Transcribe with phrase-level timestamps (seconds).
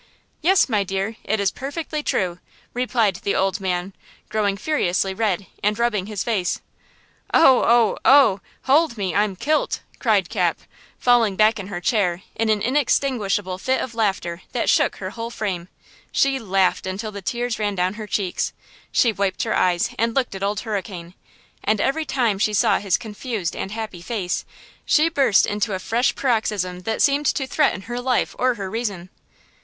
[0.41, 2.39] "Yes, my dear, it is perfectly true!"
[2.73, 3.93] replied the old man
[4.29, 6.59] growing furiously red, and rubbing his face.
[7.35, 7.61] "Oh!
[7.63, 7.99] oh!
[8.03, 8.39] oh!
[8.63, 9.13] Hold me!
[9.13, 10.59] I'm 'kilt!'" cried Cap,
[10.97, 15.29] falling back in her chair in an inextinguishable fit of laughter, that shook her whole
[15.29, 15.67] frame.
[16.11, 18.53] She laughed until the tears ran down her cheeks.
[18.91, 21.13] She wiped her eyes and looked at Old Hurricane,
[21.63, 24.45] and every time she saw his confused and happy face
[24.83, 29.11] she burst into a fresh paroxysm that seemed to threaten her life or her reason.